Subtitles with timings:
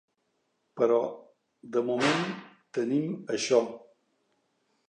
[0.79, 0.97] Però
[1.77, 2.25] de moment,
[2.79, 3.61] tenim això.